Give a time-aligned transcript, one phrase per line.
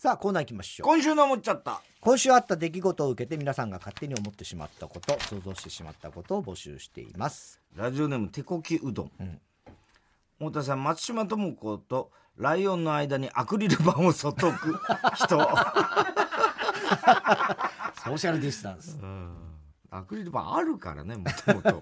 [0.00, 0.88] さあ、コーナー行きましょう。
[0.88, 1.82] 今週の思っちゃった。
[2.00, 7.60] 今週あった出来事を受けて皆さんが勝手に思ってしまったこと、想像してしまったことを募集しています。
[7.76, 9.10] ラジオネーム、手こきうどん。
[10.38, 14.80] 太田さん、松島智子とライオンの間にアクリル板をそっと置く
[15.16, 15.26] 人。
[15.26, 18.98] ソーシャルディスタンス。
[19.90, 21.78] アクリル板あるからね、もともと。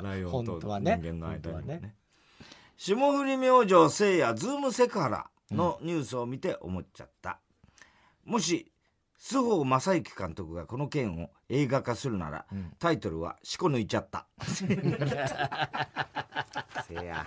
[0.00, 1.80] ライオンと人間の間にね。
[1.80, 1.96] ね
[2.76, 7.40] 霜降り明星せいやズームセクハラのニュースを見て思っちゃった。
[8.24, 8.70] もし、
[9.20, 12.46] 須郷正幸監督がこの件を映画化するなら、
[12.78, 14.26] タイトルは「しこ抜いちゃった」
[16.86, 17.26] せいや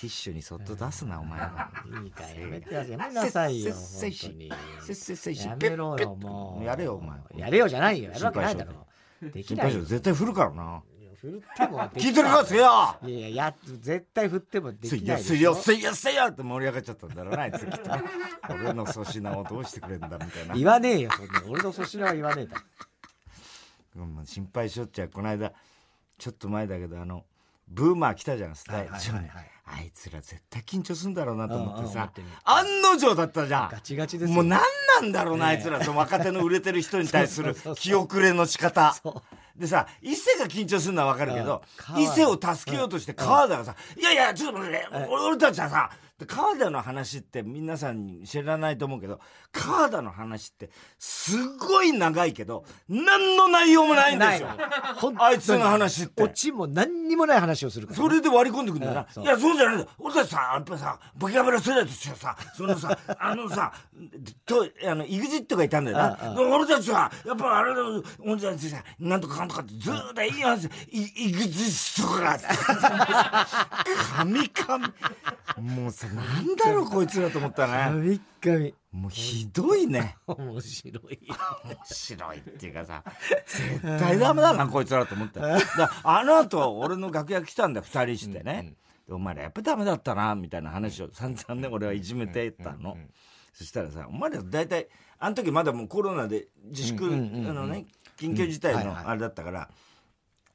[0.00, 1.70] ティッシュにそっと出すなお前ら
[2.02, 2.74] いいかやめて。
[2.74, 3.74] やめなさいよ。
[3.74, 4.52] せっせっ本当に。
[4.94, 6.64] せっせやめろよ、もう。
[6.64, 8.10] やれよお前やれよじゃないよ。
[8.10, 8.86] やるわけないだろ。
[9.20, 9.82] でき心ないよ。
[9.82, 10.82] 絶対振るからな
[11.20, 11.80] 振っても。
[11.90, 12.98] 聞いてるかせいや。
[13.04, 15.28] いやいや、や絶対振ってもできないでしょ。
[15.28, 17.90] せいやせいやせいやって盛り上がっちゃったんだろうなあいつきっと。
[18.54, 20.54] 俺の粗品をどうしてくれんだみたいな。
[20.54, 21.42] 言わねえよ、そんな。
[21.46, 22.62] 俺の粗品は言わねえだ
[24.24, 25.52] 心配しよっちゃうこの間。
[26.18, 27.24] ちょっと前だけどあの
[27.66, 32.08] ブーマー来たじゃんスタイル、はいはいあいつら絶対緊張するんだろうなと思ってさ。
[32.10, 32.26] ってる。
[32.42, 33.68] 案の定だったじゃん。
[33.70, 34.34] ガチガチですよ。
[34.34, 34.60] もう何
[35.00, 38.92] なんだろうな、あいつらその若手の売れてる人に対する 気遅れの仕方。
[38.94, 39.22] そ
[39.60, 41.62] でさ伊勢が緊張するのは分かるけど
[41.94, 42.02] うん。
[42.02, 45.90] 伊勢を助けようとして川田がさ「いやいやちょっと待って俺たちはさ」
[46.20, 49.18] で川田の話って皆さんに知らないと思うけど
[49.52, 54.48] 川田の話ってすっごい長いけど何の内容もないんですよ
[55.18, 57.96] あいつの話ってオチも何にもない話をするから。
[57.96, 59.06] それで割り込んでくんだよな。
[59.16, 59.90] うんいや、そうじゃないんだよ。
[59.98, 63.72] 俺たちさ、やっぱさ、ボキャブラ世代としてはさ、そのさ、 あのさ、
[64.46, 66.34] と、あの、イグジットがいたんだよな。
[66.38, 67.80] 俺たちは、やっぱあれだ、
[68.20, 72.38] 俺たちさ、なんとかかんとかってずーっといい話、イイグジットが、
[74.16, 74.94] 神々。
[75.58, 78.20] もうさ、なんだろう、こいつらと思ったね。
[78.40, 78.70] 神々。
[78.92, 80.16] もうひどいね。
[80.26, 81.18] 面白い。
[81.64, 83.02] 面白いっていうかさ、
[83.46, 85.40] 絶対ダメだな、こいつらと思って。
[85.40, 85.58] だ
[86.02, 88.74] あの後、俺の楽屋来たんだよ、二人してね。
[89.06, 92.96] でお前らやっぱダメだったな、みたいな話を散々ね、俺はいじめてたの。
[93.52, 97.86] そしたらさ、お前ら大体、あの時まだもうコロナで自粛、あのね、
[98.18, 99.68] 緊急事態のあれだったから、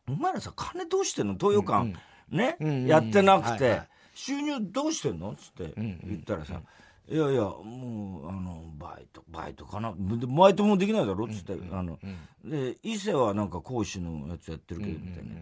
[0.08, 1.36] お前らさ、金どうしてんの？
[1.36, 1.94] 東洋館、
[2.30, 2.58] ね、
[2.88, 5.36] やってなくて、はいはい収入どうしてんの？
[5.36, 6.62] つって言ったらさ、
[7.08, 9.94] いやいや、もう、あの、バイト、バイトかな？
[9.96, 11.28] でバイトもできないだろ？
[11.28, 12.00] つって、あの、
[12.44, 15.36] で、伊勢はなんか講師のやつやってるけど、みたいな。
[15.36, 15.42] で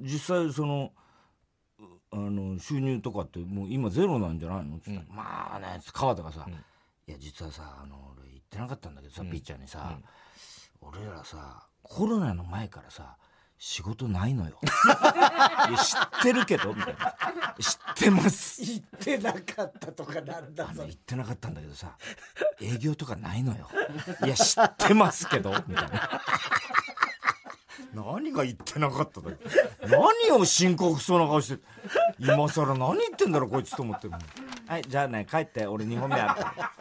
[0.00, 0.92] 実際その、
[1.80, 4.78] うあの、収入とかってもう今ゼロなんじゃないの？
[4.78, 6.46] つって、まあね、川田がさ、
[7.08, 9.98] いや、実はさ、あの、俺言ってなかったんだけどさ、ピッチャーにさ、
[10.80, 13.16] 俺らさ、コロナの前からさ、
[13.58, 14.58] 仕事ないのよ。
[15.68, 17.16] いや知ってるけどみたいな。
[17.58, 18.62] 知ってます。
[18.62, 21.96] 言ってなかったとかなんだあの、言ってなかったんだけどさ、
[22.60, 23.68] 営業とかないのよ。
[24.24, 26.22] いや、知ってますけどみたいな。
[27.94, 29.38] 何が言ってなかっただよ。
[29.82, 31.62] 何を深刻そうな顔して、
[32.18, 34.08] 今更何言ってんだろ、こいつと思って。
[34.08, 36.72] はい、じゃあね、帰って、俺2本目あるか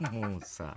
[0.00, 0.10] ら。
[0.12, 0.76] もうさ、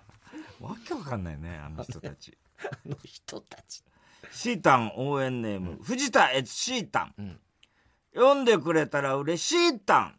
[0.59, 2.35] わけわかんないね、あの人たち。
[2.59, 3.83] あの人たち。
[4.31, 7.39] シータン応援ネーム、藤田悦シータン。
[8.13, 10.15] 読んでくれたら嬉しいタン。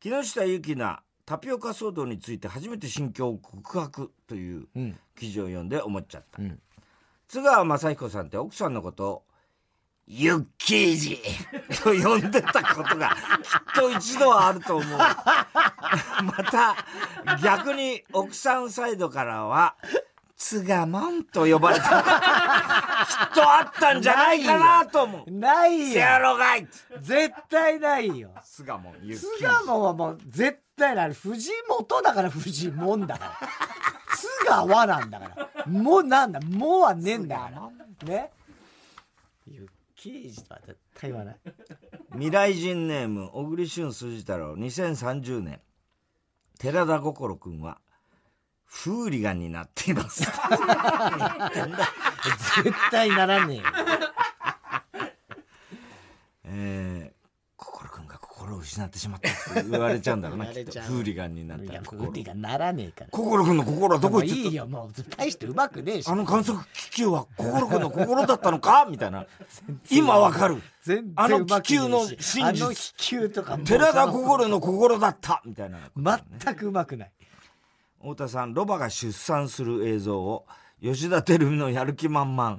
[0.00, 4.66] 木下ゆきなタピオカ騒動について初めて心境を告白という
[5.16, 6.42] 記事を読んで思っちゃった。
[7.28, 9.22] 津川雅彦さんって奥さんのことを、
[10.06, 11.22] ユッキージ
[11.82, 13.16] と呼んでたことがきっ
[13.74, 14.98] と一度はあると思う。
[14.98, 16.76] また、
[17.42, 19.76] 逆に奥さんサイドからは、
[20.42, 21.92] 津賀もんと呼ばれたきっ
[23.32, 25.30] とあったんじゃないかなと思う。
[25.30, 26.66] ないせやよろがい
[27.00, 28.32] 絶対ないよ。
[28.42, 31.12] 巣鴨ゆっ巣鴨はもう絶対ない。
[31.14, 33.48] 藤本だから藤門だから。
[34.16, 35.66] 津川なんだから。
[35.66, 36.40] もうなんだ。
[36.40, 38.08] もうはねえんだから。
[38.08, 38.30] ね。
[39.46, 41.36] ユッキージとは絶対言わない。
[42.14, 45.60] 未来人ネーム小栗旬筋太郎2030年
[46.58, 47.78] 寺田心くんは
[48.74, 50.22] フーリガンになっています。
[50.22, 50.30] 絶
[52.90, 53.62] 対ならねえよ。
[56.44, 57.16] えー、
[57.56, 59.32] 心くんが心を失ってしまったっ
[59.62, 60.80] て言われちゃうんだろうな、 きっと。
[60.80, 62.12] フーリガンになっいや、たら心フ。
[62.16, 63.10] リがならねえから。
[63.10, 66.08] 心くんの心はどこ行っちゃったいいよ、もう、大してうまくねえし。
[66.08, 68.86] あの観測気球は心くんの心だったのか？
[68.88, 69.26] みたいな。
[69.90, 70.62] 今わかる。
[71.16, 72.74] あの気球の真あの実。
[72.96, 75.42] 気球とか寺田心の心だった？
[75.44, 75.78] みたいな。
[76.42, 77.12] 全くうまくない。
[78.02, 80.44] 太田さん、ロバが出産する映像を
[80.82, 82.58] 吉田照美のやる気満々。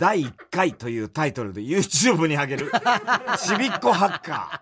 [0.00, 2.72] 第1回というタイトルで YouTube に上げる
[3.38, 4.60] ちびっこハッカ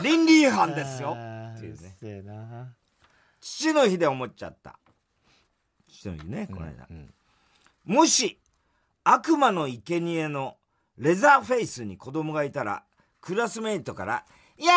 [0.00, 0.02] ー。
[0.02, 1.16] 倫理違反ですよ。
[1.56, 2.74] っていうね。
[3.40, 4.78] 父の日で思っちゃった。
[5.88, 6.88] 父の日ね、この間。
[7.84, 8.40] もし、
[9.04, 10.56] 悪魔の生贄の
[10.98, 12.84] レザーフェイスに子供がいたら、
[13.20, 14.24] クラスメイトから、
[14.58, 14.68] イェー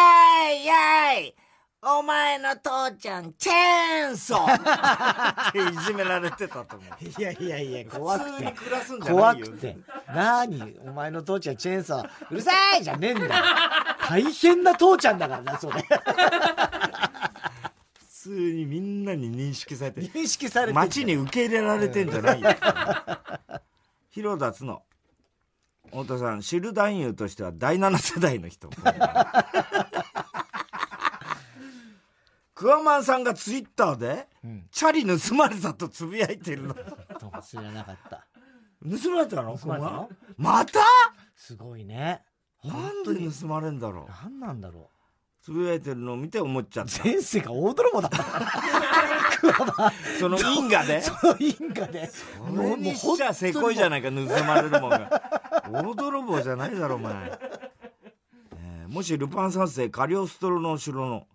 [0.53, 1.35] イイェーイ
[1.83, 6.94] お前の父ちゃん、チェーンソーっていじめられてたと思う。
[7.04, 8.51] いやいやいや、怖くて普通に。
[8.54, 9.16] 暮らすんじゃないよ。
[9.16, 9.78] 怖くて。
[10.13, 13.31] なにお前の父ちゃんチェーンソー、うるさいじゃねえんだよ。
[14.07, 15.81] 大変な父ちゃんだからな、それ。
[15.81, 15.89] 普
[18.06, 20.07] 通にみんなに認識されてる。
[20.07, 22.51] 認識されてる街に受け入れられてんじゃないよ。
[24.12, 24.83] 広田つの。
[25.86, 28.69] 太田さん、知る男優としては第7世代の人。
[32.62, 34.28] クワマンさんがツイッターで、
[34.72, 36.75] チャリ盗まれたとつぶやいてるの。
[37.44, 38.28] 知らなかった。
[38.84, 39.58] 盗まれたの？
[39.66, 40.80] のまた？
[41.36, 42.22] すごいね。
[42.63, 44.12] なんで盗まれんだろう？
[44.24, 44.92] 何なんだろ
[45.42, 46.88] つぶやいてるのを見て思っちゃっう。
[46.88, 47.04] た。
[47.04, 48.18] 前世が大泥棒だった。
[50.19, 51.02] その因果で？
[51.02, 52.12] その因果で。
[52.38, 55.42] これにしちゃせこいじゃないか盗まれるもんが
[55.72, 57.14] 大泥棒じゃないだろお前、
[58.54, 61.25] えーもしルパン三世カリオストロの城の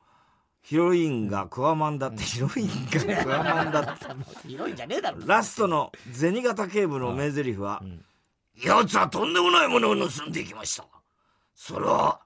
[0.66, 3.84] ヒロインがクワマンだって、ヒロインがクワマンだっ
[4.42, 5.18] て広いんじゃねえだろ。
[5.24, 7.80] ラストの銭形警部の名台詞は、
[8.64, 10.84] 奴はとんでもないものを盗んでいきました
[11.54, 12.20] それは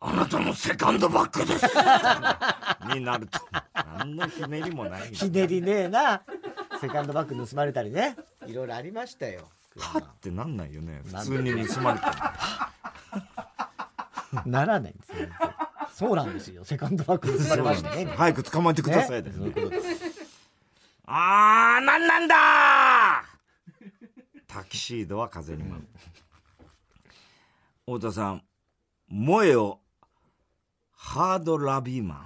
[0.00, 1.64] あなたのセカンドバッグです
[2.94, 3.38] になると
[3.96, 6.20] 何のひねりもないひねりねえな。
[6.78, 8.14] セカンドバッグ盗まれたりね。
[8.46, 9.48] いろいろありましたよ。
[9.78, 12.12] はってなんないよね普通に盗まれてる
[14.50, 15.28] ならないんですよ。
[15.98, 16.64] そうなんですよ。
[16.64, 18.04] セカンドバッグ盗まれましたね。
[18.04, 20.38] 早く捕まえてくださいねねそういうことです
[21.06, 23.24] あー、なんなんだ
[24.46, 25.82] タキシードは風に舞う。
[27.96, 28.44] 太田さん、
[29.10, 29.80] 萌えを
[30.92, 32.24] ハードラビーマ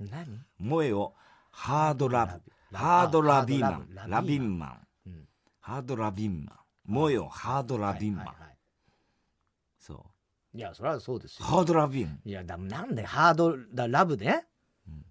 [0.00, 0.08] ン。
[0.10, 0.26] 何？
[0.58, 1.12] 萌えを
[1.50, 2.40] ハードラブ。
[2.70, 4.22] ラハードラビーマンラ。
[4.22, 4.78] ビンマン。
[5.60, 6.56] ハードラビンマン。
[6.90, 8.34] 萌えをハードラビンマンは
[10.54, 10.60] い。
[10.60, 11.46] や、それはそうですよ。
[11.46, 12.20] ハードラビン。
[12.24, 14.46] いや、だなんでハードだラブね。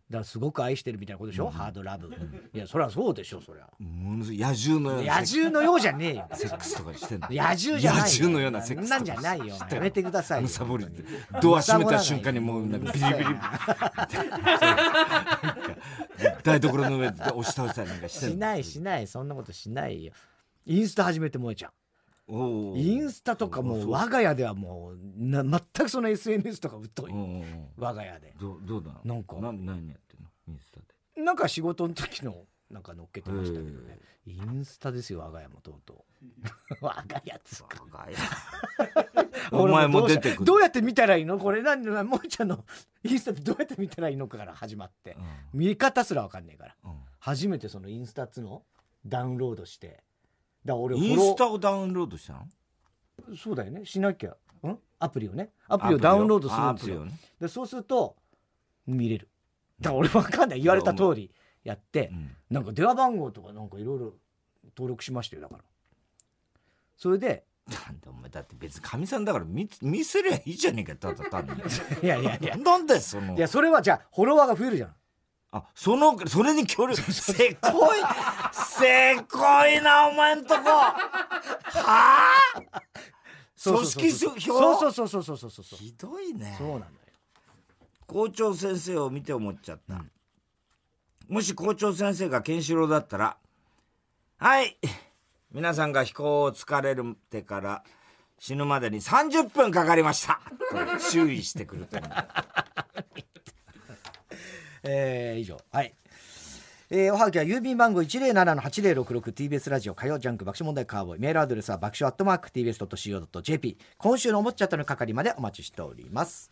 [0.10, 2.10] だすごく愛してるみたいなことでしょ、ハードラブ。
[2.52, 3.68] いや、それはそうでしょ、そりゃ。
[3.78, 6.28] ものすごい野獣のような野獣のようじゃねえよ。
[6.34, 7.28] セックスとかしてんの。
[7.30, 8.06] 野獣じゃないよ。
[8.06, 9.56] 野獣のようなセックスなんじゃないよ。
[9.72, 10.42] やめてくださいよ。
[10.42, 13.26] むさぼり本当にドア閉めた瞬間にもうなんかビリビリ
[16.44, 20.12] 台所の上で押し倒したりなんかしてしんのないしない、そんなことしないよ。
[20.66, 21.72] インスタ始めて萌えちゃん。
[22.76, 27.14] インスタとかもう我が家ではもうな全くその SNS とか疎い。
[27.78, 28.36] 我が家で。
[28.40, 29.36] どうどうだなんか。
[29.38, 30.30] な何やってんの？
[30.48, 31.24] インスタで。
[31.24, 33.98] なんか仕事の時のなんか乗っけてましたけどね。
[34.28, 36.76] インスタですよ我が家もとうとう。
[36.86, 37.84] 我が家つうか。
[37.92, 38.18] 我が家。
[39.52, 40.46] お前も出てくる。
[40.46, 41.40] どうやって見たらいいの？
[41.40, 42.64] これ何何もえちゃんの
[43.04, 45.18] インスタってどうやって見たらいいのかから始まって、
[45.52, 46.92] 見方すら分かんねえから、うん。
[47.18, 48.64] 初めてそのインスタっつの？
[49.06, 50.04] ダウンロードして
[50.66, 52.48] だ俺インスタをダウンロードしたの？
[53.36, 53.86] そうだよね。
[53.86, 54.32] しなきゃ。
[54.68, 54.78] ん？
[55.00, 55.52] アプリをね。
[55.68, 57.06] アプリをダウンロードするんですよ。
[57.06, 57.14] ね。
[57.40, 58.16] でそうすると
[58.86, 59.30] 見れる。
[59.80, 60.62] だから俺分かんない。
[60.62, 61.32] 言われた通り
[61.64, 62.36] やって、うん。
[62.50, 64.14] なんか電話番号とかなんかいろいろ
[64.76, 65.64] 登録しましたよだから。
[66.98, 71.52] それでなんだお前だって別にかみさんだから見見せりゃいいじゃねえかただ単に。
[72.04, 72.58] いやいやいや。
[72.58, 73.36] なんでその？
[73.36, 74.96] いやそれはじゃあフォロワーが増えるじゃん
[75.52, 78.00] あ、その、それに協力、せっこい、
[78.54, 79.38] せっこ
[79.68, 80.70] いな、お前んとこ。
[80.70, 80.96] は
[82.74, 82.82] あ？
[83.62, 86.56] 組織票そうそうそうそうそうそうひどいね。
[86.58, 86.84] そうなよ。
[88.08, 89.96] 校長先生を見て思っちゃった。
[89.96, 90.10] うん、
[91.28, 93.38] もし校長先生がケンシロウだったら、
[94.38, 94.78] はい、
[95.52, 97.84] 皆さんが飛行を疲れるてから
[98.40, 100.40] 死ぬまでに30分かかりました。
[100.72, 102.12] と注意してくると思う。
[104.84, 105.58] えー以上。
[105.72, 105.94] はい。
[106.92, 111.20] えーおはがきは郵便番号 107-8066TBS ラジオ火曜ジャンク爆笑問題カーボーイ。
[111.20, 116.52] メールアドレスは爆笑アットマーク TBS.CO.JP 今週の思っちゃったの係までお待ちしております。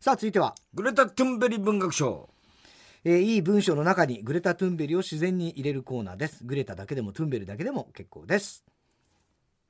[0.00, 0.54] さあ続いては。
[0.74, 2.28] グレタ・トゥンベリ文学賞。
[3.04, 6.42] えーいい文章の中にグレタ・トゥンベリを自然に入れるコーナーです。
[6.44, 8.64] グレタだけでもトゥンベリだけでも結構です。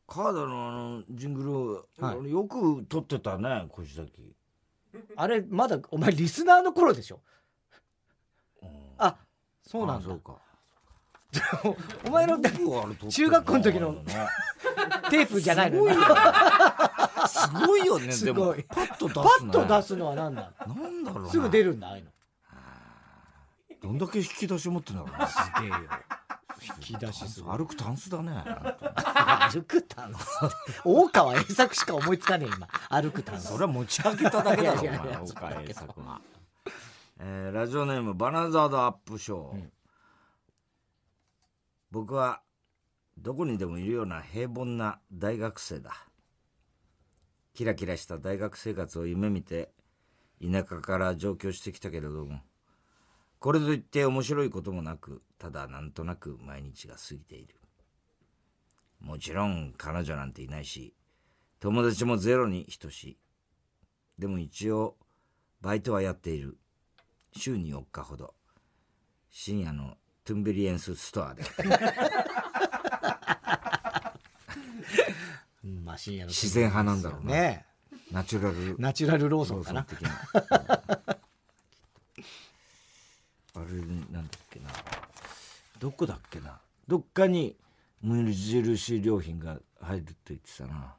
[0.07, 2.17] カードのあのジングル、はい。
[2.17, 4.35] 俺よく撮ってたね腰崎
[5.17, 7.21] あれまだお前リスナーの頃でしょ？
[8.63, 8.69] うん。
[8.99, 9.17] あ
[9.63, 10.05] そうなんだ。
[10.07, 10.37] あそうか。
[12.07, 14.05] お前の中学校の時のね
[15.11, 15.95] テープじゃないのよ。
[17.27, 17.99] すごいよ。
[17.99, 18.13] ね。
[18.13, 18.59] すごい。
[18.59, 21.31] でもパッと出すパねッと出すのは何だなんだろうな。
[21.31, 22.11] すぐ出るんだああいうの。
[23.83, 25.27] どんだけ引き出し持ってんだろうな。
[25.27, 25.77] すげえよ
[26.79, 28.33] 引き出しすごい歩くタンスだね。
[29.53, 30.27] 歩くタンス？
[30.85, 32.69] 大川栄作しか思いつかねえ今。
[32.89, 33.49] 歩くタンス。
[33.49, 36.21] それは持ち上げただけだろおいやいやいや前岡栄作が。
[37.21, 39.73] えーラジオネームバナザードアップショー、うん。
[41.91, 42.41] 僕は
[43.17, 45.93] どこにでもいるような平凡な大学生だ。
[47.55, 49.71] キラキラした大学生活を夢見て
[50.43, 52.41] 田舎から上京してきたけれども
[53.45, 57.55] これといって面白いこともなくただなんとなく毎日が過ぎている。
[59.03, 60.95] もちろん彼女なんていないし
[61.61, 63.19] 友達もゼロに等しい。
[64.19, 64.97] でも一応
[65.61, 66.57] バイトはやっている。
[67.37, 68.33] 週に4日ほど。
[69.29, 71.43] 深夜のトゥンベリエンスストアで。
[75.65, 77.33] う んまあ深夜の自然派なんだろうな。
[77.35, 77.67] ね
[78.11, 78.77] ナチュラル。
[78.79, 79.87] ナチュラルローソンかな
[83.57, 84.69] あれなんだっけな
[85.85, 86.63] どこだっけな？
[86.89, 87.59] どっかに
[88.01, 90.97] 無印良品が入るって言ってたな。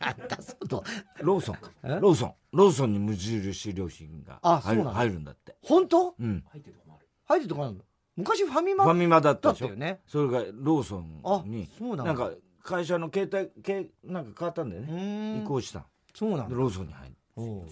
[0.00, 0.82] なんだその
[1.20, 1.56] ローソン。
[1.56, 1.98] かえ？
[2.00, 2.34] ローソン。
[2.52, 4.92] ローソンに無印良品が入るあそうなんだ。
[4.92, 5.54] 入るんだって。
[5.62, 6.14] 本当？
[6.18, 6.42] うん。
[6.48, 6.76] 入ってる
[7.46, 7.74] とこある。
[7.74, 7.80] の？
[8.16, 9.68] 昔ファミフマァミマだったでしょ？
[9.76, 10.00] ね。
[10.06, 11.68] それがローソあンに。
[11.78, 12.04] そうなんだ。
[12.04, 12.30] なんか
[12.62, 17.66] 会社の携帯けなんか変わったんだようね移行したそうなんローソンに入るおう。
[17.66, 17.70] い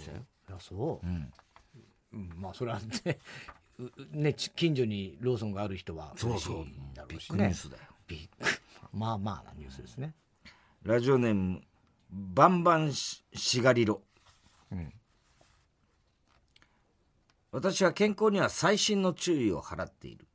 [0.50, 1.06] やそう。
[1.06, 1.33] うん。
[2.12, 3.16] うん、まあそれはねうう
[4.12, 7.83] ねち近所にローソンがある人はそうそう嬉しいんだろビッうしねグニュースだよ。
[8.07, 8.47] ビッグ
[8.93, 10.14] まあまあなニュースですね。
[10.83, 11.61] ラジオネーム
[12.11, 14.02] バンバンししがりろ、
[14.75, 14.93] ん。
[17.50, 20.26] 私は健康には細心の注意を払っている。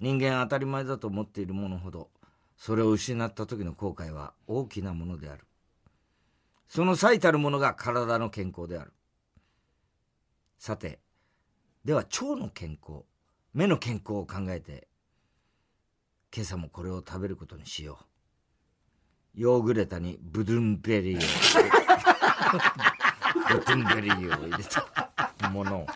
[0.00, 2.10] 人間当たり前だと思っているものほど
[2.56, 5.44] それを失った時の後悔は大きなものである。
[6.68, 8.92] その最たるものが体の健康である。
[10.58, 11.00] さて
[11.84, 13.02] では腸の健康
[13.52, 14.88] 目の健康を考えて
[16.34, 18.00] 今朝もこれを食べることにしよ
[19.36, 19.40] う。
[19.40, 21.20] ヨーグレタにブドゥンベリーを。
[23.48, 24.84] ブドゥンベリーを入れた。
[25.50, 25.86] ものを。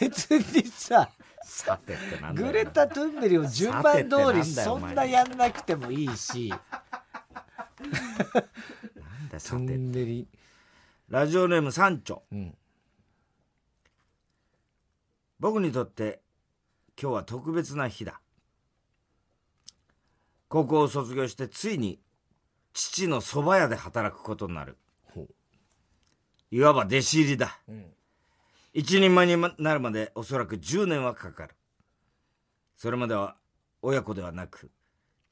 [0.00, 1.10] 別にさ
[1.44, 2.46] さてってなんだよ。
[2.46, 6.48] グレタ・トゥンベリを順番通りそんなやんなくてもいいし。
[6.48, 6.60] なん
[9.30, 10.26] ださてゥンベリ
[11.08, 12.56] ラジオネームサンチョうん
[15.38, 16.20] 僕にとって
[17.00, 18.20] 今日は特別な日だ。
[20.48, 22.00] 高校を卒業してついに
[22.72, 24.78] 父の蕎麦屋で働くことになる。
[25.04, 25.26] ほ
[26.50, 27.84] いわば弟子入りだ、ん。
[28.72, 31.54] 一人前になるまでおそらく10年はかかる。
[32.76, 33.36] それまでは
[33.82, 34.70] 親子ではなく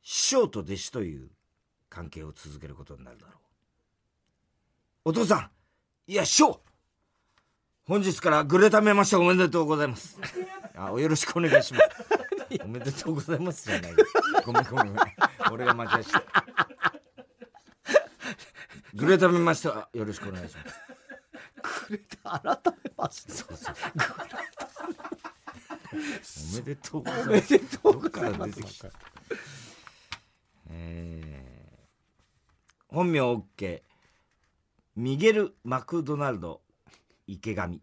[0.02, 1.30] 師匠と弟子という
[1.88, 3.36] 関係を続けることになるだろう。
[5.06, 5.50] お父さん
[6.10, 6.60] いや師匠
[7.86, 10.18] 本日からグレタめましておめでとうございます。
[10.74, 11.86] あよろしくお願いします。
[12.64, 13.90] おめでとうございますじゃない。
[13.92, 13.98] よ
[14.46, 14.96] ごめんごめん。
[15.52, 16.22] 俺が間違えした。
[18.94, 20.76] グレタめましてよろしくお願いします。
[21.88, 23.32] グレタ改めまして。
[26.52, 27.28] おめでとうございます。
[27.28, 28.88] おめでとうございどます
[30.70, 33.82] えー本名 OK
[34.96, 36.63] ミゲル・マクドナルド
[37.26, 37.80] 池上。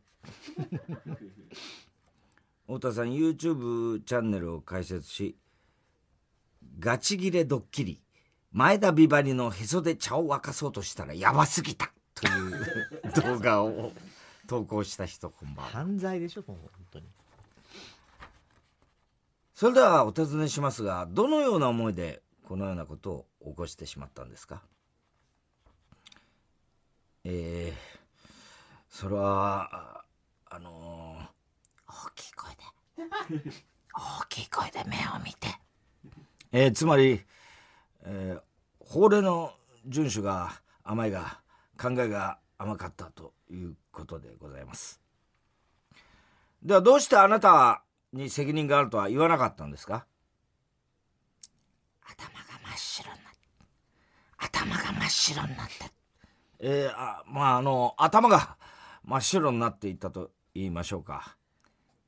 [2.68, 5.36] 太田さん YouTube チャンネルを開設し
[6.80, 8.02] ガチギレドッキリ。
[8.52, 11.92] 前田美波里のへそで茶を沸かそうとしたらやばすぎた。
[12.14, 12.66] という
[13.24, 13.94] 動画を
[14.48, 17.06] 投稿した人こんばんは犯罪でしょもう本当に。
[19.56, 24.62] それではお尋ねしますがどのような思いでこのようなことを起こしてしまったんですか？
[27.24, 28.00] えー、
[28.92, 30.04] それは
[30.52, 31.32] ああのー
[31.88, 32.58] 大きい声で。
[33.94, 35.48] 大きい声で目を見て。
[36.52, 37.24] えーつまり、
[38.04, 38.42] えー
[38.80, 39.54] 法令の
[39.88, 40.52] 遵守が
[40.84, 41.40] 甘いが
[41.82, 45.00] 考えが甘かったということでございます。
[46.62, 50.06] ではどうしてあなたに責任があるとは言わなかったんですか？
[52.04, 53.40] 頭が真っ白になって。
[54.38, 55.74] 頭が真っ白になって。
[56.60, 58.58] えーあまああの頭が
[59.04, 61.38] 真っ白になっていったと言いましょうか。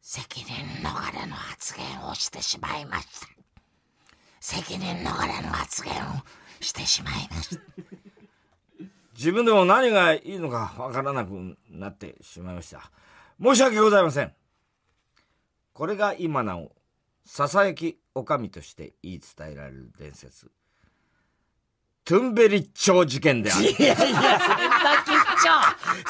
[0.02, 3.28] 責任逃れの発言をしてしまいました。
[4.40, 5.96] 責任逃れの発言を
[6.60, 7.64] してしまいました。
[9.16, 12.92] 自分でも何がいいのかわからなくなってしまいました。
[13.42, 14.34] 申し訳ございません。
[15.74, 16.72] これが今なお
[17.26, 20.52] ささやきおかみとして言い伝えられる伝説。
[22.06, 23.64] トゥンベリッチョ事件である。
[23.64, 24.40] いやいや、
[25.44, 25.52] 吉兆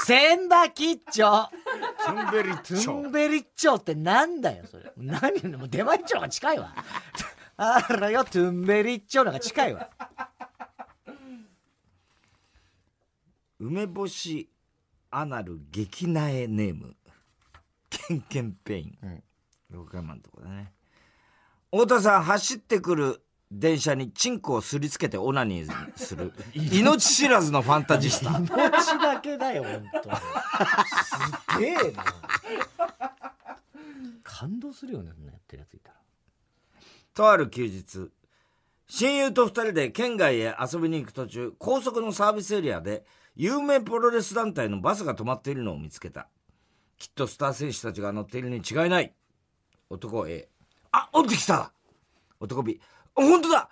[0.05, 1.49] 千葉吉兆。
[2.05, 3.01] トゥンベリットチョ。
[3.01, 4.91] ゥンベリッチョってなんだよ、それ。
[4.95, 6.75] 何もう出前一丁の方が近いわ。
[7.57, 9.89] あらよ、トゥンベリッチョの方が近いわ。
[13.59, 14.49] 梅干し
[15.09, 16.95] アナル激苗ネーム。
[17.89, 19.23] ケンケンペイン、
[19.71, 20.73] 横山のとこだね。
[21.71, 23.21] 太田さん走ってくる
[23.55, 26.33] 電車にチンコをすりつけてオナニーする。
[26.55, 28.39] 命知らずのファンタジスタ。
[28.39, 28.49] 命
[28.99, 30.15] だけだよ、本当に。
[30.95, 32.05] すげえな。
[34.23, 35.95] 感動するよね、そんなやってるやついたら。
[37.13, 38.09] とある休日。
[38.87, 43.05] 親友と二人で県外へ遊びに行く途中高速のサービスエリアで
[43.35, 46.27] 有名プロレス団体のバスが止まっているのを見つけた。
[46.97, 49.13] きっとスター選手たちが乗っているに違いない。
[49.89, 50.49] 男 A
[50.91, 51.71] あ降りてきた。
[52.39, 53.69] 男 B あ本当だ。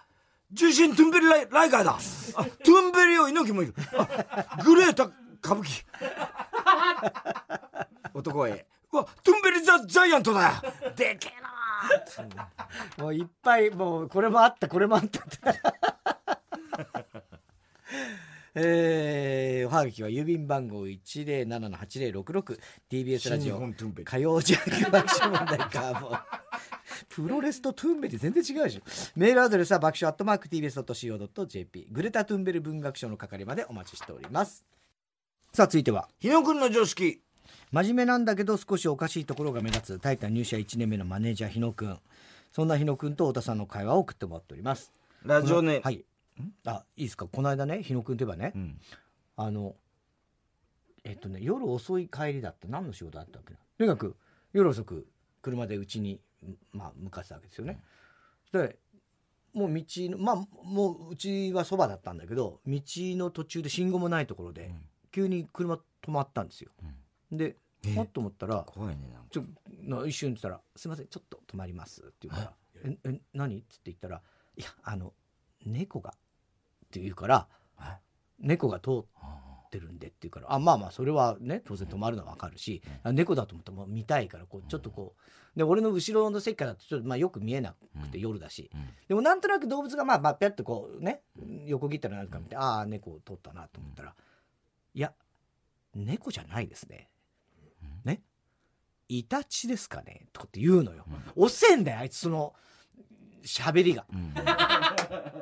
[0.51, 1.91] 重心トゥンベリライライガーだ。
[1.91, 1.97] あ
[2.43, 3.73] トゥンベリオ猪木もいる。
[3.97, 5.05] あグレータ
[5.43, 5.83] 歌舞伎。
[8.13, 10.51] 男 A うわトゥンベリザ・ジャイアントだよ。
[10.95, 11.51] でけえな
[12.97, 15.39] もういっぱい、もうこれもあった、これもあったって。
[18.53, 23.57] えー、おはがきは郵便番号 107-8066TBS ラジオ。
[24.03, 26.09] 火曜ジャンク爆笑問題かも。
[26.09, 26.11] う
[27.07, 28.81] プロレスとトゥンベリ全然違うでしょ。
[29.15, 34.65] メールアドレスは爆笑アットマーク TBS.CO.JP グレタ・トゥンベル文学賞の係までお待ちしております。
[35.53, 36.09] さあ続いては。
[36.19, 37.21] 日野くんの常識。
[37.71, 41.97] 真面目なんだけど少しおかしいところが目立つタイタン入社1年目のマネージャー日野くん
[42.51, 44.91] そんな日野くんと太田さんの会話を送ってもらっております
[45.23, 46.03] ラジオネーム、はい
[46.65, 47.27] あいいですか？
[47.27, 48.79] この間ね日野くんといえばね、うん。
[49.37, 49.75] あの
[51.03, 53.59] えっとね夜遅い帰りだった何の仕事だったわけな？
[53.77, 54.15] とにかく
[54.53, 55.07] 夜遅く
[55.41, 56.19] 車でうちに、
[56.71, 57.81] まあ、向かってたわけですよね、
[58.51, 58.77] で
[59.53, 64.71] もう道のまあもううちはそばだったんだけど道の途中で信号もないところで、
[65.11, 66.71] 急に車止まったんですよ、
[67.31, 69.29] でえあっと思ったら怖いねなんか。
[69.31, 69.43] ちょ
[69.83, 72.53] な一瞬言ったら「すいませんちょっと止まります」って言うから
[72.85, 72.97] 「え？
[73.05, 74.21] え何?」っつって言ったら
[74.55, 75.13] 「いやあの
[75.65, 76.13] 猫が」
[76.91, 77.47] って言うから
[77.79, 77.97] え
[78.39, 85.15] 「猫が通ってるんで」って言うから「あまあまあそれはね当然止まるのは分かるし、あ猫だと思ったらもう見たいからこうちょっとこ
[85.55, 88.69] うで俺の後ろの席からだとちょっとまあよく見えなくて夜だし、
[89.07, 91.21] でもなんとなく動物がまあまあペッとこうね
[91.65, 94.15] 横切ったらなんか見て、ああ猫通ったなと思ったら、
[94.93, 95.13] いや
[95.95, 97.09] 猫じゃないですね。
[98.03, 98.21] ね？
[99.09, 100.27] イタチですかね？
[100.31, 101.05] とかって言うのよ。
[101.35, 102.53] 遅えんだよあいつその
[103.43, 104.05] 喋りが。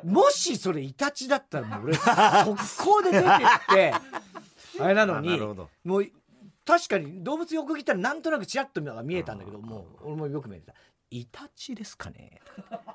[0.04, 3.30] もしそれイタチだったらもう俺速攻で出てっ
[3.74, 3.94] て
[4.82, 5.38] あれなのあに
[5.84, 6.06] もう
[6.66, 10.74] 確かに動物横切ったらなんとなくチラッと見えたんだけどもう俺もよく見えてた
[11.12, 12.40] 「イタチですかね?」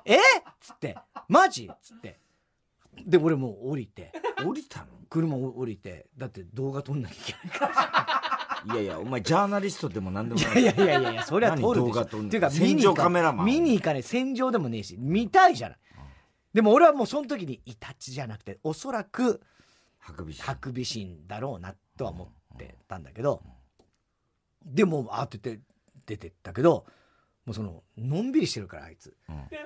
[0.05, 0.15] え？
[0.17, 0.19] っ?」
[0.59, 0.97] つって
[1.29, 2.19] 「マジ?」っつって。
[3.05, 4.11] で俺もう降りて。
[4.45, 4.85] 降りたの？
[5.09, 6.07] 車を降りて。
[6.17, 8.21] だって動画撮んなきゃいけないから
[8.65, 10.61] いやいやお前ジャーナリストでも何でもない。
[10.61, 12.01] いやいやいやいやいやそれは撮るでしょ。
[12.01, 13.45] っていうか戦場カメラマン。
[13.45, 15.77] 見に行かね戦場でもねえし見たいじゃない、
[16.53, 19.41] でも俺はもうその時にイタチじゃなくておそらく
[19.99, 20.43] ハクビシン。
[20.45, 23.41] ハクビシンだろうなとは思ってたんだけど、
[24.65, 25.59] でもあってて
[26.05, 26.85] 出てったけど
[27.45, 29.15] もうそののんびりしてるからあいつ、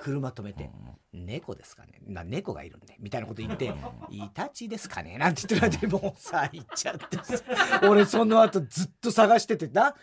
[0.02, 0.70] 車止めて
[1.14, 2.00] 「猫ですかね。
[2.06, 3.72] な猫がいるんで」みたいなこと言って
[4.10, 7.42] 「イタチですかね?」なんて言ってる間にもうさ行っちゃってさ。
[7.88, 9.94] 俺その後ずっと探しててな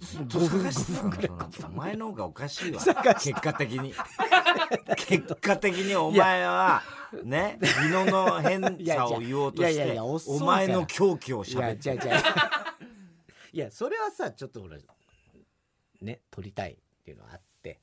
[0.00, 1.30] 5分5分ぐらい。
[1.64, 2.80] お前の方がおかしいわ。
[2.80, 3.94] 結果的に。
[4.96, 6.82] 結果的にお前は
[7.22, 11.98] ね日野の変さを言おうとしてお前の狂気をしいやゃべって
[13.52, 14.78] いやそれはさちょっとほら
[16.00, 17.80] ね撮りたいっていうのがあって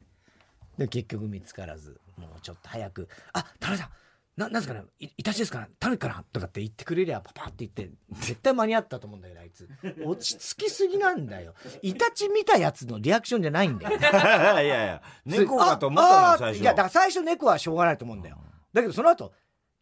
[0.77, 3.89] で結局見つからずもうちょっと早く「あ田中さん
[4.38, 9.69] ななすかねいいたちですかねタヌキかな?」とかって言ってくれりゃパパって言って絶対間に合ったと思うんだけどあいつ。
[10.05, 11.53] 落ち着きすぎなんだよ。
[11.82, 13.97] イタチ見たやつのリアクションじゃないんだよ。
[13.99, 16.62] いやいや猫かと思ったの最初。
[16.62, 18.41] いやだから最初猫はしょうがないと思うんだよ。
[18.71, 19.34] だけどその後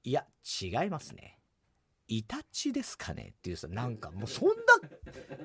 [0.04, 0.26] いや
[0.62, 1.38] 違いますね。
[2.08, 4.56] イタチですかねっていうさなんかもうそんな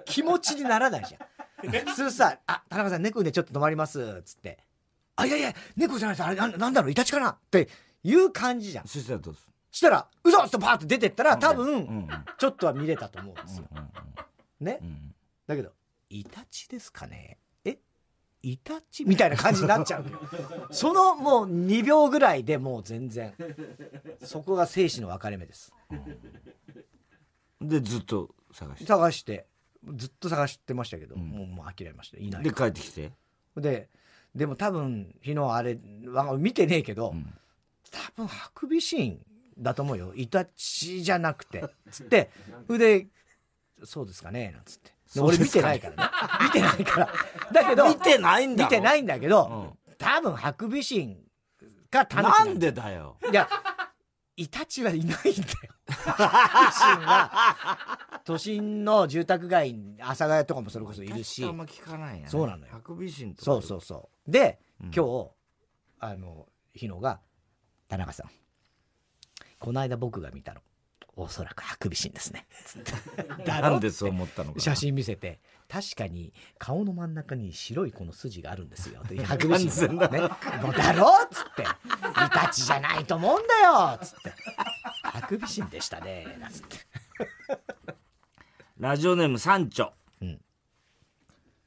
[0.05, 1.21] 気持ちにならないじゃん
[1.87, 4.59] 普通さ「あ田中さん猫でちょっと止まります」っつって
[5.17, 6.27] 「あいやいや猫じゃないです。
[6.27, 7.69] あれなんなんだろうイタチかな?」って
[8.03, 8.87] いう感じじゃん。
[8.89, 12.09] そしたらどうすしたら「嘘!」ってパーって出てったら多分、ん。
[12.39, 13.69] ちょっとは見れたと思うんですよ、
[14.61, 15.15] ね、るうん。
[15.47, 15.73] だけど
[16.11, 17.39] 「イタチですかね？
[17.65, 17.79] え？
[18.43, 20.21] イタチ?」みたいな感じになっちゃうよ。
[20.71, 23.35] そのもう2秒ぐらいでもう全然
[24.23, 25.73] そこが生死の分かれ目です。
[27.61, 28.87] でずっと探して？
[28.87, 29.47] 探して
[29.97, 32.19] ずっと探してましたけど、もうもう諦めました。
[32.19, 32.43] いない。
[32.43, 33.13] で帰ってきて？
[33.57, 33.89] で
[34.35, 37.15] でも多分昨日あれわ見てねえけど、
[37.91, 39.21] 多分ハクビシン
[39.59, 40.13] だと思うよ。
[40.15, 41.65] イタチじゃなくて。
[41.91, 42.31] つって
[42.67, 43.07] それで
[43.85, 44.93] 「そうですかね」なんつって。
[45.15, 46.11] で俺見てないからね。
[46.45, 47.13] 見てないから。
[47.53, 48.71] だけど見てないんだろ？
[48.71, 51.19] 見てないんだけど、多分ハクビシン
[51.91, 53.19] かタヌキなんでだよ？
[53.31, 53.49] いや
[54.37, 55.19] イタチはいないんだよ
[55.93, 61.45] ハクビシンは都心の住宅街に阿佐ヶ谷とかもそれこそいるし。
[61.45, 62.29] あんま聞かないやね。
[62.29, 62.73] そうなのよ。
[62.73, 63.45] ハクビシンとか。
[63.45, 64.31] そうそうそう。
[64.31, 65.31] で、今日
[66.01, 67.21] あの日野が
[67.89, 68.31] 「田中さん。
[69.59, 70.61] この間僕が見たの。
[71.15, 72.93] おそらくハクビシンですね」つって
[73.45, 74.63] だろなんでそう思ったのかな。
[74.63, 79.03] 写真見せて確かに顔の真ん中に白いこの筋があるんですよ。
[79.05, 80.21] で ハクビシンのね。
[80.21, 84.33] だろっつって「イタチじゃないと思うんだよ」っつって
[85.13, 86.79] 「ハクビシンでしたね」なんつって。
[88.79, 90.41] ラジオネーム三丁、うん。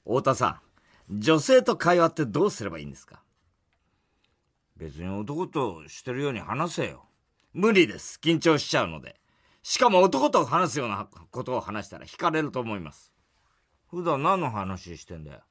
[0.03, 0.61] 太田さ
[1.09, 3.21] ん女性と会話ってどうすればいいんですか？
[4.77, 7.07] 別に男としてるように話せよ。
[7.53, 8.19] 無理です。
[8.19, 9.21] 緊張しちゃうので。
[9.61, 13.13] しかも男と話すようなことを話したら惹かれると思います。
[13.91, 15.41] 普段何の話してんだよ。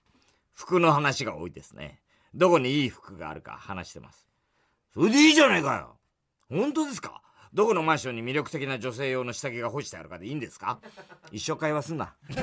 [0.52, 2.00] 服の話が多いですね。
[2.35, 4.28] どこにいい服があるか話してます。
[4.92, 5.96] それでいいじゃねえかよ。
[6.50, 7.22] 本当ですか？
[7.55, 10.81] どこのマンションに魅力的な女性用の下着が干してあるかでいいんですか？
[11.31, 12.12] 一生会話すんな。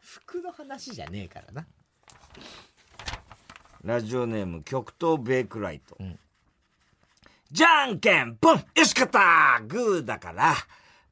[0.00, 1.66] 服の話じゃねえからな。
[3.84, 5.96] ラジオネーム極東ベイクライト、
[7.50, 9.60] じゃんけんぽんよし勝った！
[9.66, 10.54] グーだから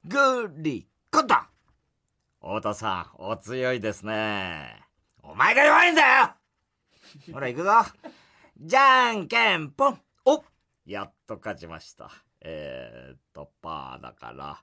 [0.05, 1.35] グーリコット
[2.41, 4.83] 太田さんお強いですね。
[5.23, 6.31] お前が弱いんだよ。
[7.35, 7.73] ほら行くぞ。
[8.59, 10.01] じゃんけんぽん。
[10.25, 10.43] お
[10.91, 12.11] やっと勝ちました。
[12.41, 14.61] えー、っとパーだから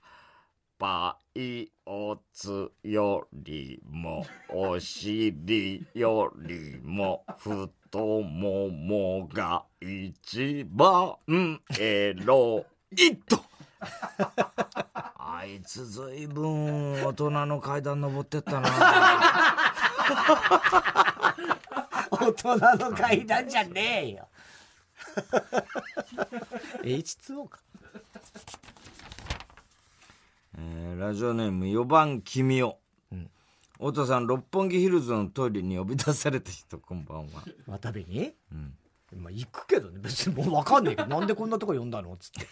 [0.78, 11.16] パイオツよりもお尻よりも太ももが一番
[11.80, 13.40] エロいと。
[15.16, 18.68] あいつずいぶん大人の階段登ってったな。
[22.12, 24.28] 大人の階段じゃねえよ。
[26.84, 27.60] H2O か。
[30.58, 32.80] えーラジオネーム4番君を、
[33.74, 37.44] 太田さん六本木ヒルズのトイレに呼び出された人こんばんは。
[37.68, 38.34] 渡部に、
[39.16, 40.00] まあ行くけどね。
[40.02, 41.08] 別にもう分かんねえけど。
[41.08, 42.12] なんでこんなとこ呼んだの？
[42.14, 42.48] っつって。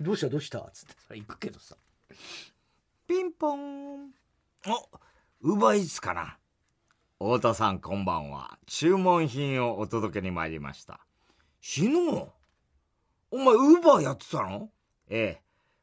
[0.00, 0.28] どうした？
[0.28, 0.58] どうした？
[0.58, 1.16] っつって。
[1.16, 1.76] 行くけどさ。
[3.06, 4.10] ピンポン。
[4.66, 4.88] お
[5.42, 6.36] ウーバーイーツかな。
[7.20, 8.58] 太田さんこんばんは。
[8.66, 11.00] 注文品をお届けに参りました
[11.60, 12.28] 昨日
[13.30, 14.70] お前ウーバーやってたの？
[15.08, 15.42] ええ。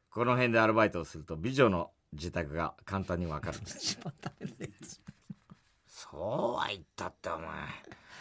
[0.10, 3.60] この辺でアルバイトをすると美女の自宅が簡単にわかる。
[5.88, 7.50] そうは言ったってお前。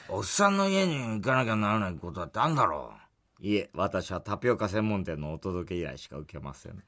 [0.09, 2.93] おっさんの家に行かなきゃならないことだってあんだろ
[3.41, 3.47] う。
[3.47, 6.83] いえ私はタピオカ専門店のお届け依頼しか受けません。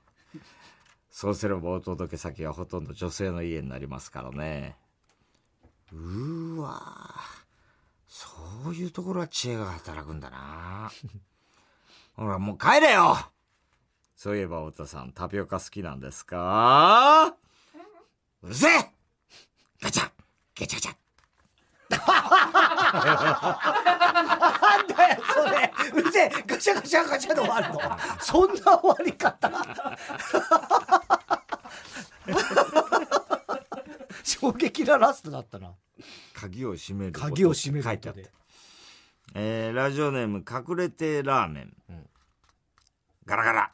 [1.11, 4.77] そうすればお届け先はほとんど女性の家になりますからね。
[5.93, 6.57] うー。
[6.57, 7.46] わ
[8.19, 10.91] そういうところは知恵が働くんだな。
[12.17, 13.19] ほらもう帰れよ。
[14.17, 17.35] そういえば太田さんタピオカ好きなんですか？
[18.43, 18.91] うるせえ！
[19.83, 20.11] ガチャ！
[20.55, 20.97] ゲチャガチャ！
[24.67, 25.71] なんだよそれ！
[25.93, 26.31] うるせえ！
[26.47, 27.81] ガシャガシャガシャで終わるの？
[28.19, 29.53] そんな終わり方？
[34.25, 35.75] 衝撃なラストだったな。
[36.47, 38.21] 鍵を閉める鍵を閉める書いてあった
[39.35, 41.77] えーラジオネーム隠れてラーメン、
[43.25, 43.73] ガラガラ。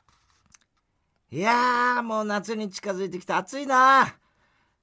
[1.31, 4.17] いやーもう夏に近づいてきて暑いな。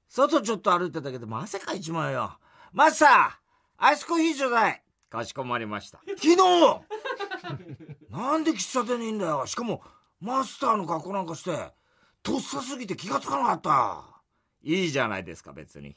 [0.08, 2.38] 外ちょっと歩いてたけどもう汗かいちまうよ。
[2.72, 4.84] マスターアイスコーヒーちょうだい。
[5.10, 6.00] かしこまりました。
[6.08, 6.38] 昨日。
[8.12, 9.48] なんで喫茶店にいんだよ。
[9.48, 9.82] しかも
[10.20, 11.74] マスターの格好なんかして
[12.22, 14.22] とっさすぎて気がつかなかった。
[14.62, 15.96] いいじゃないですか別に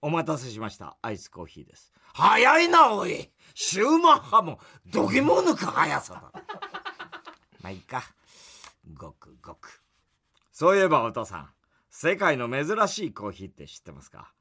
[0.00, 0.96] お待たせしました。
[1.02, 1.92] アイスコーヒーです。
[2.14, 3.30] 早いなおい。
[3.54, 6.32] シューマッハもどぎも抜く速さだ。
[7.60, 8.04] まあいいか。
[8.94, 9.82] ごくごく。
[10.52, 11.52] そういえばお父さん。
[11.90, 14.32] 世界の珍しいコーヒーって知ってますか？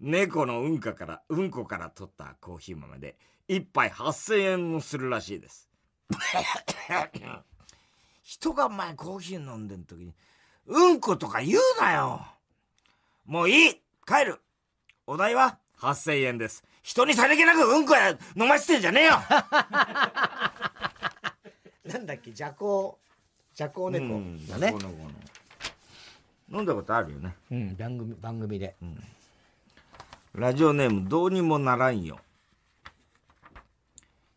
[0.00, 3.18] 猫のうんかからうんこから取ったコーヒー豆で
[3.48, 5.68] 一杯8000円もするらしいです。
[8.22, 10.14] 人が前コーヒー飲んでる時に
[10.66, 12.26] うんことか言うなよ。
[13.24, 13.82] もういい。
[14.06, 14.40] 帰る
[15.10, 16.62] お代は8000円です。
[16.82, 19.12] 人にさりげなくうんこや飲ませてんじゃねえよ
[21.86, 22.98] なんだっけ、邪行、
[23.58, 24.74] 邪行猫うんだね
[26.50, 27.34] 飲んだことあるよね。
[27.50, 28.76] うん、番組、番組で。
[30.34, 32.20] ラジオネームどうにもならんよ。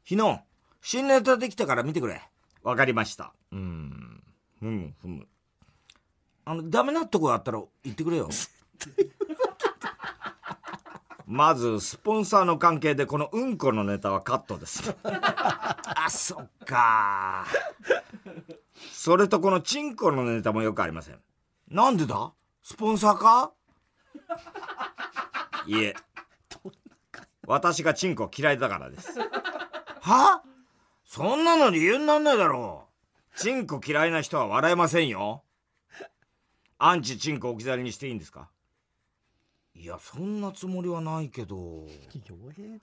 [0.08, 0.42] 昨日、
[0.82, 2.22] 新ネタできたから見てくれ。
[2.64, 3.34] わかりました。
[3.52, 4.24] うん。
[4.58, 5.28] ふむふむ。
[6.46, 8.30] あの、ダメなとこあったら言ってくれよ。
[11.32, 14.94] まず、スポンサーの関係でこのうんこのネタはカットです。
[15.02, 17.46] あ、そっか。
[18.92, 21.20] それとこのチンコのネタもよくありません。
[21.70, 22.34] なんでだ？
[22.62, 23.54] スポンサーか？
[25.68, 25.96] いえ。
[27.48, 29.18] 私がチンコ嫌いだからです。
[30.02, 30.44] は？
[31.06, 32.90] そんなの理由になんないだろ
[33.34, 33.40] う。
[33.40, 35.44] チンコ嫌いな人は笑えませんよ。
[36.78, 38.50] アンチチンコ置き去りにしていいんですか？
[39.76, 41.88] いや、そんなつもりはないけど、
[42.28, 42.80] 弱えな。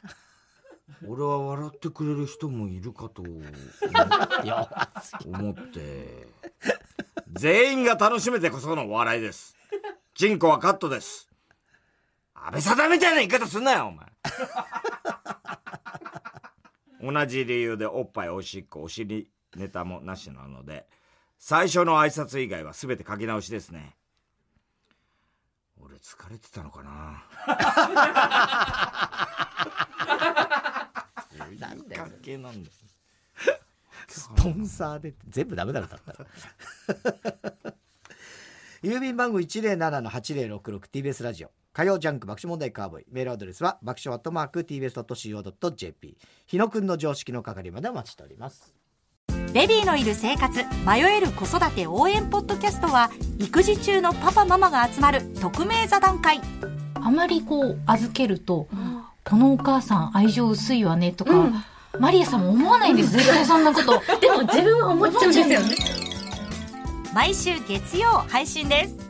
[1.07, 3.31] 俺は笑ってくれる人もいるかと思
[5.27, 6.27] 思って。
[7.35, 9.57] 全員が楽しめてこそのお笑いです。
[10.15, 11.29] チンコはカットです。
[12.35, 14.07] 安倍貞みたいな言い方すんなよ、お前。
[17.01, 20.87] 同じ理由でおっぱいおしっこお尻ネタもなしなので
[21.39, 23.95] 最初の挨拶以外は全て書き直しですね
[25.85, 27.25] 俺疲れてたのかな。
[31.59, 32.05] なんだよ。
[32.05, 32.75] 関係なんだよ
[34.09, 36.03] スポンサーで全部ダメだったら。
[38.83, 41.51] 郵便番号 107-8066TBS ラジオ。
[41.73, 43.07] 火曜ジャンク爆笑問題カーボーイ。
[43.11, 48.77] メールアドレスは爆笑アットマーク TBS.CO.JP 日野くんの常識の係までお待ちしております
[49.53, 56.41] ベビーのいる生活迷える子育て応援ポッドキャストは育児中のパパママが集まる匿名座談会。
[56.95, 58.69] あまりこう預けると、
[59.25, 61.65] このお母さん愛情薄いわねとか、
[61.99, 64.03] マリアさんも思わないんです絶対そんなこと。
[64.21, 65.77] でも自分は思っちゃうんですよね。
[67.15, 69.08] 毎週月曜配信です